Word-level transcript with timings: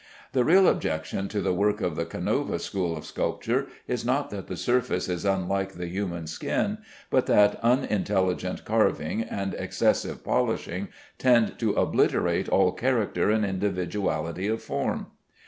The 0.31 0.43
real 0.43 0.67
objection 0.67 1.27
to 1.27 1.41
the 1.41 1.53
work 1.53 1.79
of 1.79 1.95
the 1.95 2.05
Canova 2.05 2.57
school 2.57 2.97
of 2.97 3.05
sculpture 3.05 3.67
is 3.87 4.03
not 4.03 4.31
that 4.31 4.47
the 4.47 4.57
surface 4.57 5.07
is 5.07 5.25
unlike 5.25 5.73
the 5.73 5.85
human 5.85 6.25
skin, 6.25 6.79
but 7.11 7.27
that 7.27 7.59
unintelligent 7.61 8.65
carving 8.65 9.21
and 9.21 9.53
excessive 9.53 10.23
polishing 10.23 10.87
tend 11.19 11.59
to 11.59 11.73
obliterate 11.73 12.49
all 12.49 12.71
character 12.71 13.29
and 13.29 13.45
individuality 13.45 14.47
of 14.47 14.63
form. 14.63 15.05